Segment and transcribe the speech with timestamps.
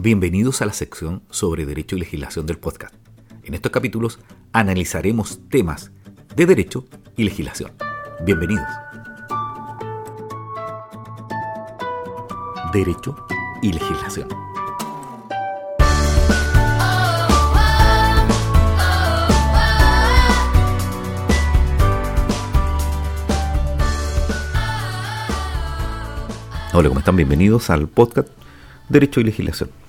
[0.00, 2.94] Bienvenidos a la sección sobre Derecho y Legislación del podcast.
[3.42, 4.20] En estos capítulos
[4.52, 5.90] analizaremos temas
[6.36, 6.84] de Derecho
[7.16, 7.72] y Legislación.
[8.24, 8.64] Bienvenidos.
[12.72, 13.16] Derecho
[13.60, 14.28] y Legislación.
[26.72, 27.16] Hola, ¿cómo están?
[27.16, 28.28] Bienvenidos al podcast
[28.88, 29.87] Derecho y Legislación.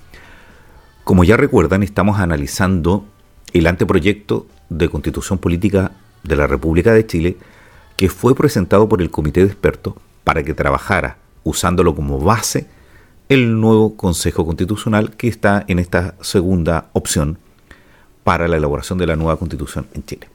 [1.10, 3.04] Como ya recuerdan, estamos analizando
[3.52, 5.90] el anteproyecto de Constitución Política
[6.22, 7.36] de la República de Chile
[7.96, 12.68] que fue presentado por el Comité de Expertos para que trabajara, usándolo como base,
[13.28, 17.38] el nuevo Consejo Constitucional que está en esta segunda opción
[18.22, 20.28] para la elaboración de la nueva Constitución en Chile.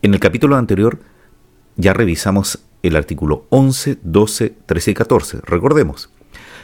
[0.00, 1.00] En el capítulo anterior
[1.74, 5.40] ya revisamos el artículo 11, 12, 13 y 14.
[5.42, 6.08] Recordemos,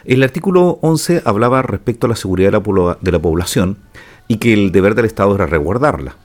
[0.04, 3.78] el artículo 11 hablaba respecto a la seguridad de la, población
[4.26, 6.16] y que el deber del Estado era resguardarla.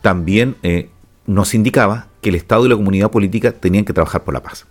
[0.00, 0.90] También eh,
[1.26, 4.66] nos indicaba que el Estado y la comunidad política tenían que trabajar por la paz.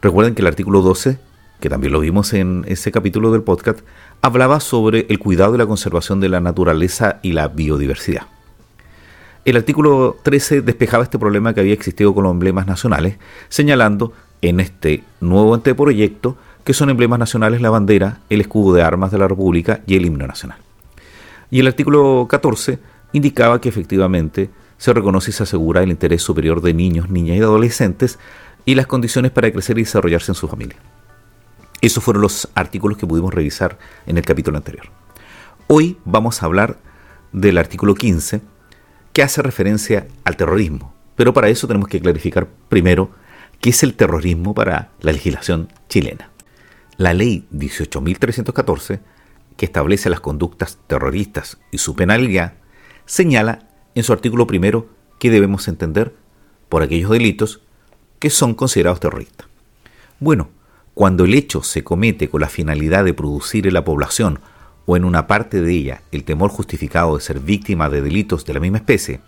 [0.00, 1.18] Recuerden que el artículo 12,
[1.60, 3.80] que también lo vimos en ese capítulo del podcast,
[4.22, 8.26] hablaba sobre el cuidado y la conservación de la naturaleza y la biodiversidad.
[9.44, 14.12] El artículo 13 despejaba este problema que había existido con los emblemas nacionales, señalando
[14.42, 16.36] en este nuevo anteproyecto
[16.70, 20.06] que son emblemas nacionales la bandera, el escudo de armas de la República y el
[20.06, 20.58] himno nacional.
[21.50, 22.78] Y el artículo 14
[23.12, 27.40] indicaba que efectivamente se reconoce y se asegura el interés superior de niños, niñas y
[27.40, 28.20] adolescentes
[28.64, 30.76] y las condiciones para crecer y desarrollarse en su familia.
[31.80, 34.86] Esos fueron los artículos que pudimos revisar en el capítulo anterior.
[35.66, 36.78] Hoy vamos a hablar
[37.32, 38.42] del artículo 15,
[39.12, 40.94] que hace referencia al terrorismo.
[41.16, 43.10] Pero para eso tenemos que clarificar primero
[43.60, 46.29] qué es el terrorismo para la legislación chilena.
[47.00, 49.00] La ley 18.314,
[49.56, 52.52] que establece las conductas terroristas y su penalidad,
[53.06, 54.86] señala en su artículo primero
[55.18, 56.14] que debemos entender
[56.68, 57.62] por aquellos delitos
[58.18, 59.46] que son considerados terroristas.
[60.18, 60.50] Bueno,
[60.92, 64.40] cuando el hecho se comete con la finalidad de producir en la población
[64.84, 68.52] o en una parte de ella el temor justificado de ser víctima de delitos de
[68.52, 69.22] la misma especie,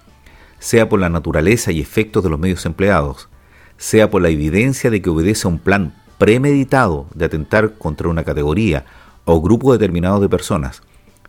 [0.59, 3.31] sea por la naturaleza y efectos de los medios empleados,
[3.79, 8.23] sea por la evidencia de que obedece a un plan premeditado de atentar contra una
[8.23, 8.85] categoría
[9.25, 10.81] o grupo determinado de personas,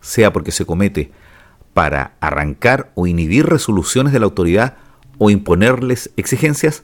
[0.02, 1.12] sea porque se comete
[1.74, 4.78] para arrancar o inhibir resoluciones de la autoridad
[5.18, 6.84] o imponerles exigencias,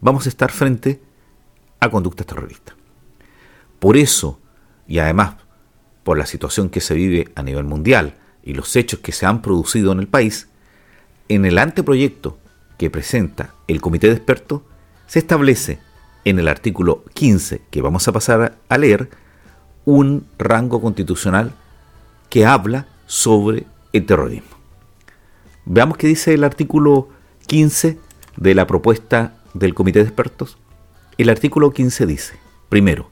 [0.00, 1.02] vamos a estar frente
[1.80, 2.76] a conductas terroristas.
[3.78, 4.40] Por eso,
[4.88, 5.34] y además
[6.02, 9.42] por la situación que se vive a nivel mundial y los hechos que se han
[9.42, 10.48] producido en el país,
[11.28, 12.38] en el anteproyecto
[12.78, 14.62] que presenta el comité de expertos
[15.06, 15.89] se establece
[16.24, 19.10] en el artículo 15 que vamos a pasar a leer
[19.84, 21.52] un rango constitucional
[22.28, 24.56] que habla sobre el terrorismo.
[25.64, 27.08] Veamos qué dice el artículo
[27.46, 27.98] 15
[28.36, 30.58] de la propuesta del comité de expertos.
[31.18, 32.34] El artículo 15 dice,
[32.68, 33.10] primero,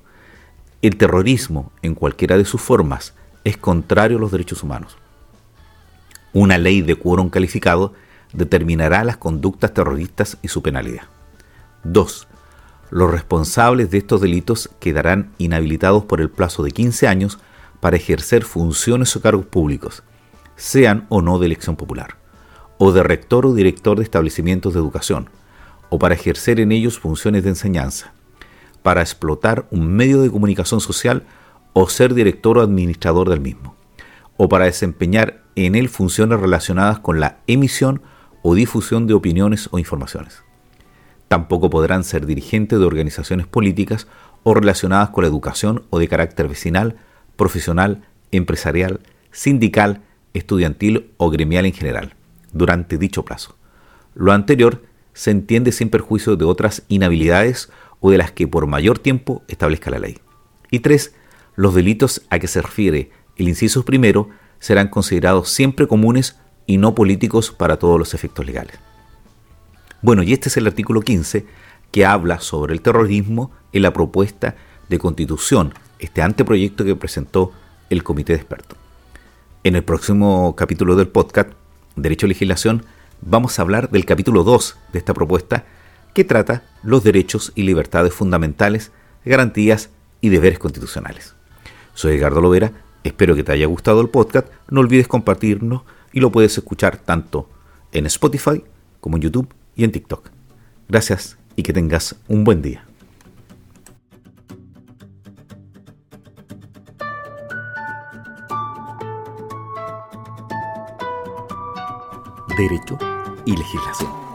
[0.80, 3.14] el terrorismo, en cualquiera de sus formas,
[3.44, 4.96] es contrario a los derechos humanos.
[6.32, 7.94] Una ley de quórum calificado
[8.32, 11.02] determinará las conductas terroristas y su penalidad.
[11.84, 12.27] 2.
[12.90, 17.38] Los responsables de estos delitos quedarán inhabilitados por el plazo de 15 años
[17.80, 20.02] para ejercer funciones o cargos públicos,
[20.56, 22.16] sean o no de elección popular,
[22.78, 25.28] o de rector o director de establecimientos de educación,
[25.90, 28.12] o para ejercer en ellos funciones de enseñanza,
[28.82, 31.24] para explotar un medio de comunicación social
[31.74, 33.76] o ser director o administrador del mismo,
[34.38, 38.00] o para desempeñar en él funciones relacionadas con la emisión
[38.42, 40.47] o difusión de opiniones o informaciones.
[41.28, 44.06] Tampoco podrán ser dirigentes de organizaciones políticas
[44.42, 46.96] o relacionadas con la educación o de carácter vecinal,
[47.36, 48.02] profesional,
[48.32, 49.00] empresarial,
[49.30, 50.02] sindical,
[50.34, 52.14] estudiantil o gremial en general,
[52.52, 53.56] durante dicho plazo.
[54.14, 58.98] Lo anterior se entiende sin perjuicio de otras inhabilidades o de las que por mayor
[58.98, 60.18] tiempo establezca la ley.
[60.70, 61.14] Y tres,
[61.56, 64.28] los delitos a que se refiere el inciso primero
[64.58, 68.76] serán considerados siempre comunes y no políticos para todos los efectos legales.
[70.00, 71.44] Bueno, y este es el artículo 15
[71.90, 74.54] que habla sobre el terrorismo en la propuesta
[74.88, 77.52] de constitución, este anteproyecto que presentó
[77.90, 78.78] el comité de expertos.
[79.64, 81.50] En el próximo capítulo del podcast,
[81.96, 82.84] Derecho a Legislación,
[83.22, 85.64] vamos a hablar del capítulo 2 de esta propuesta
[86.14, 88.92] que trata los derechos y libertades fundamentales,
[89.24, 89.90] garantías
[90.20, 91.34] y deberes constitucionales.
[91.94, 92.70] Soy Edgardo Lovera,
[93.02, 97.50] espero que te haya gustado el podcast, no olvides compartirnos y lo puedes escuchar tanto
[97.90, 98.62] en Spotify
[99.00, 100.28] como en YouTube y en TikTok.
[100.88, 102.84] Gracias y que tengas un buen día.
[112.58, 112.98] Derecho
[113.46, 114.27] y legislación.